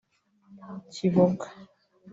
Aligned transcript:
Kiboga 0.93 1.47